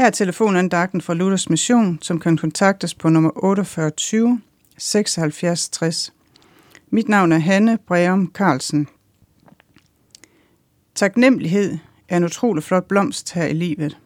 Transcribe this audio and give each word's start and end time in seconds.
Her 0.00 0.06
er 0.06 0.10
telefonandagten 0.10 1.00
fra 1.00 1.14
Luthers 1.14 1.50
Mission, 1.50 1.98
som 2.02 2.20
kan 2.20 2.36
kontaktes 2.36 2.94
på 2.94 3.08
nummer 3.08 3.30
4820 3.30 4.40
76 4.78 5.68
60. 5.68 6.12
Mit 6.90 7.08
navn 7.08 7.32
er 7.32 7.38
Hanne 7.38 7.78
Breum 7.86 8.30
Carlsen. 8.34 8.88
Taknemmelighed 10.94 11.78
er 12.08 12.16
en 12.16 12.24
utrolig 12.24 12.62
flot 12.62 12.88
blomst 12.88 13.32
her 13.32 13.44
i 13.44 13.52
livet. 13.52 13.98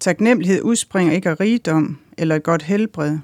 Taknemmelighed 0.00 0.62
udspringer 0.62 1.12
ikke 1.12 1.30
af 1.30 1.40
rigdom 1.40 1.98
eller 2.18 2.36
et 2.36 2.42
godt 2.42 2.62
helbred, 2.62 3.18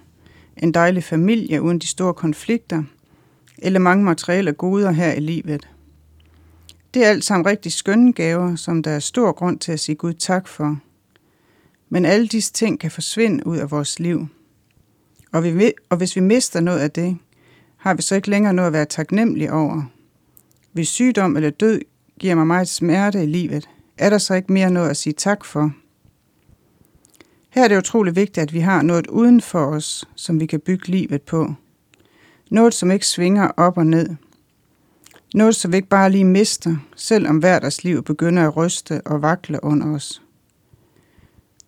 en 0.56 0.72
dejlig 0.72 1.04
familie 1.04 1.62
uden 1.62 1.78
de 1.78 1.88
store 1.88 2.14
konflikter, 2.14 2.82
eller 3.58 3.80
mange 3.80 4.04
materielle 4.04 4.52
goder 4.52 4.90
her 4.90 5.12
i 5.12 5.20
livet. 5.20 5.68
Det 6.94 7.04
er 7.04 7.08
alt 7.08 7.24
sammen 7.24 7.46
rigtig 7.46 7.72
skønne 7.72 8.12
gaver, 8.12 8.56
som 8.56 8.82
der 8.82 8.90
er 8.90 8.98
stor 8.98 9.32
grund 9.32 9.58
til 9.58 9.72
at 9.72 9.80
sige 9.80 9.96
Gud 9.96 10.14
tak 10.14 10.48
for. 10.48 10.80
Men 11.88 12.04
alle 12.04 12.26
disse 12.26 12.52
ting 12.52 12.80
kan 12.80 12.90
forsvinde 12.90 13.46
ud 13.46 13.56
af 13.56 13.70
vores 13.70 13.98
liv. 13.98 14.26
Og, 15.32 15.44
vi, 15.44 15.72
og 15.88 15.96
hvis 15.96 16.16
vi 16.16 16.20
mister 16.20 16.60
noget 16.60 16.78
af 16.78 16.90
det, 16.90 17.18
har 17.76 17.94
vi 17.94 18.02
så 18.02 18.14
ikke 18.14 18.30
længere 18.30 18.54
noget 18.54 18.66
at 18.66 18.72
være 18.72 18.84
taknemmelige 18.84 19.52
over. 19.52 19.82
Hvis 20.72 20.88
sygdom 20.88 21.36
eller 21.36 21.50
død 21.50 21.80
giver 22.20 22.34
mig 22.34 22.46
meget 22.46 22.68
smerte 22.68 23.22
i 23.22 23.26
livet, 23.26 23.68
er 23.98 24.10
der 24.10 24.18
så 24.18 24.34
ikke 24.34 24.52
mere 24.52 24.70
noget 24.70 24.90
at 24.90 24.96
sige 24.96 25.12
tak 25.12 25.44
for. 25.44 25.72
Her 27.50 27.64
er 27.64 27.68
det 27.68 27.78
utrolig 27.78 28.16
vigtigt, 28.16 28.38
at 28.38 28.52
vi 28.52 28.60
har 28.60 28.82
noget 28.82 29.06
uden 29.06 29.40
for 29.40 29.66
os, 29.66 30.08
som 30.16 30.40
vi 30.40 30.46
kan 30.46 30.60
bygge 30.60 30.88
livet 30.88 31.22
på. 31.22 31.54
Noget, 32.50 32.74
som 32.74 32.90
ikke 32.90 33.06
svinger 33.06 33.48
op 33.56 33.78
og 33.78 33.86
ned. 33.86 34.08
Noget, 35.34 35.56
som 35.56 35.72
vi 35.72 35.76
ikke 35.76 35.88
bare 35.88 36.10
lige 36.10 36.24
mister, 36.24 36.76
selvom 36.96 37.38
hverdagslivet 37.38 38.04
begynder 38.04 38.46
at 38.48 38.56
ryste 38.56 39.00
og 39.06 39.22
vakle 39.22 39.64
under 39.64 39.94
os. 39.94 40.22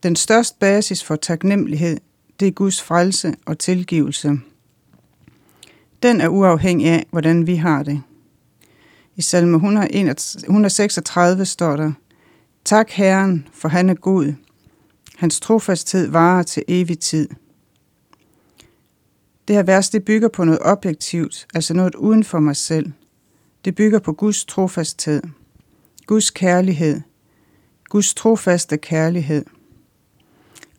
Den 0.02 0.16
største 0.16 0.56
basis 0.60 1.04
for 1.04 1.16
taknemmelighed, 1.16 2.00
det 2.40 2.48
er 2.48 2.52
Guds 2.52 2.82
frelse 2.82 3.34
og 3.46 3.58
tilgivelse. 3.58 4.40
Den 6.02 6.20
er 6.20 6.28
uafhængig 6.28 6.86
af, 6.86 7.06
hvordan 7.10 7.46
vi 7.46 7.54
har 7.54 7.82
det. 7.82 8.02
I 9.16 9.22
salme 9.22 9.56
136 9.56 11.44
står 11.44 11.76
der, 11.76 11.92
Tak 12.64 12.90
Herren, 12.90 13.48
for 13.52 13.68
han 13.68 13.88
er 13.88 13.94
god. 13.94 14.34
Hans 15.16 15.40
trofasthed 15.40 16.08
varer 16.10 16.42
til 16.42 16.62
evig 16.68 16.98
tid. 16.98 17.28
Det 19.48 19.56
her 19.56 19.62
vers 19.62 19.90
det 19.90 20.04
bygger 20.04 20.28
på 20.28 20.44
noget 20.44 20.60
objektivt, 20.62 21.46
altså 21.54 21.74
noget 21.74 21.94
uden 21.94 22.24
for 22.24 22.40
mig 22.40 22.56
selv. 22.56 22.92
Det 23.64 23.74
bygger 23.74 23.98
på 23.98 24.12
Guds 24.12 24.44
trofasthed, 24.44 25.22
Guds 26.06 26.30
kærlighed, 26.30 27.00
Guds 27.88 28.14
trofaste 28.14 28.76
kærlighed. 28.76 29.44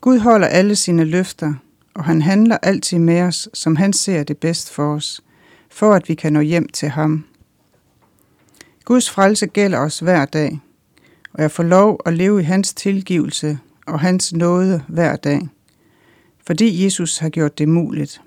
Gud 0.00 0.18
holder 0.18 0.46
alle 0.46 0.76
sine 0.76 1.04
løfter, 1.04 1.54
og 1.94 2.04
han 2.04 2.22
handler 2.22 2.56
altid 2.62 2.98
med 2.98 3.22
os, 3.22 3.48
som 3.54 3.76
han 3.76 3.92
ser 3.92 4.22
det 4.22 4.38
bedst 4.38 4.70
for 4.70 4.94
os, 4.94 5.20
for 5.70 5.92
at 5.92 6.08
vi 6.08 6.14
kan 6.14 6.32
nå 6.32 6.40
hjem 6.40 6.68
til 6.68 6.88
ham. 6.88 7.24
Guds 8.84 9.10
frelse 9.10 9.46
gælder 9.46 9.78
os 9.78 9.98
hver 9.98 10.24
dag, 10.24 10.60
og 11.32 11.42
jeg 11.42 11.50
får 11.50 11.62
lov 11.62 12.00
at 12.06 12.12
leve 12.12 12.40
i 12.40 12.44
hans 12.44 12.74
tilgivelse 12.74 13.58
og 13.86 14.00
hans 14.00 14.32
nåde 14.32 14.84
hver 14.88 15.16
dag, 15.16 15.48
fordi 16.46 16.84
Jesus 16.84 17.18
har 17.18 17.28
gjort 17.28 17.58
det 17.58 17.68
muligt. 17.68 18.22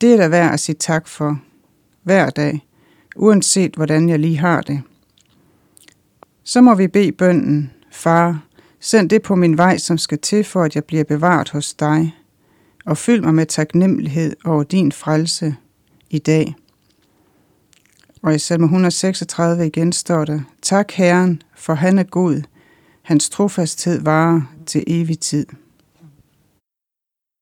Det 0.00 0.12
er 0.12 0.16
der 0.16 0.28
værd 0.28 0.52
at 0.52 0.60
sige 0.60 0.76
tak 0.80 1.08
for, 1.08 1.40
hver 2.02 2.30
dag, 2.30 2.66
uanset 3.16 3.74
hvordan 3.74 4.08
jeg 4.08 4.18
lige 4.18 4.38
har 4.38 4.60
det. 4.60 4.82
Så 6.44 6.60
må 6.60 6.74
vi 6.74 6.88
bede 6.88 7.12
bønden, 7.12 7.72
Far, 7.90 8.45
send 8.80 9.10
det 9.10 9.22
på 9.22 9.34
min 9.34 9.58
vej, 9.58 9.78
som 9.78 9.98
skal 9.98 10.18
til 10.18 10.44
for, 10.44 10.62
at 10.62 10.74
jeg 10.74 10.84
bliver 10.84 11.04
bevaret 11.04 11.48
hos 11.48 11.74
dig, 11.74 12.14
og 12.86 12.98
fyld 12.98 13.22
mig 13.22 13.34
med 13.34 13.46
taknemmelighed 13.46 14.36
over 14.44 14.62
din 14.62 14.92
frelse 14.92 15.56
i 16.10 16.18
dag. 16.18 16.54
Og 18.22 18.34
i 18.34 18.38
salme 18.38 18.64
136 18.64 19.66
igen 19.66 19.92
står 19.92 20.24
der, 20.24 20.40
Tak 20.62 20.92
Herren, 20.92 21.42
for 21.56 21.74
han 21.74 21.98
er 21.98 22.02
god, 22.02 22.42
hans 23.02 23.30
trofasthed 23.30 24.00
varer 24.00 24.40
til 24.66 24.84
evig 24.86 25.18
tid. 25.18 25.46